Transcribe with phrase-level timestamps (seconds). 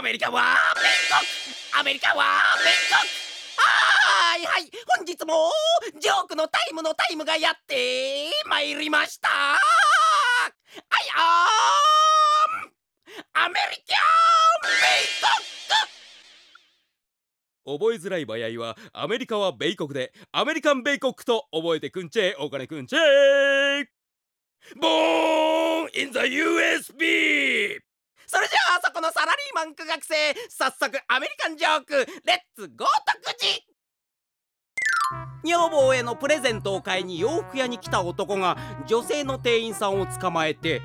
[0.00, 2.24] アメリカは米国アメリカは
[2.64, 3.04] 米国
[3.58, 4.70] はいはい。
[4.96, 5.50] 本日も
[6.00, 9.28] ジョークのタイムのタイムがやってまいりました。
[9.28, 9.60] あい
[11.18, 11.46] あ
[13.34, 13.92] アメリカ
[17.66, 23.84] 米覚えづらい場合はアメリカは米国でアメリカン米国と覚えてくんちぇお金くんちぇ
[24.80, 25.88] ボー。
[25.88, 27.89] ン in the USB
[28.32, 30.14] それじゃあそこのサラリーマン苦学生
[30.48, 31.94] 早速アメリカンジョーク
[32.24, 32.88] レッツゴー
[33.24, 33.66] 特事。
[35.42, 40.80] 女房へのプレゼントを買いに洋服屋に来た男が女性の店員さんを捕まえて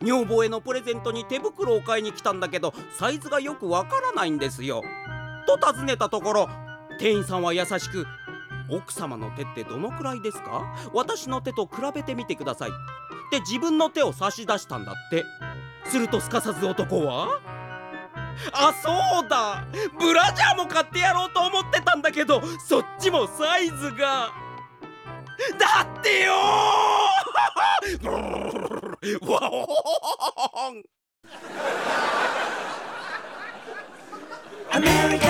[0.00, 4.84] 女房へのプレゼントに手袋を買いに来たんだけどサイズがよくわからないんですよ。
[5.48, 6.48] と尋ねたところ
[7.00, 8.06] 店員さんは優しく
[8.70, 10.72] 「奥様の手ってどのくらいですか？
[10.92, 12.72] 私の手と比べてみてください」っ
[13.32, 15.24] て自分の手を差し出したんだって。
[15.86, 17.40] するとすかさず男は
[18.52, 18.90] 「あそ
[19.24, 19.64] うだ
[19.98, 24.30] ブラジャーも買ってやろうと思ってたんだけどそっちもサイズが」
[25.58, 26.32] だってよ
[29.30, 30.82] わおん
[34.72, 35.23] American Joke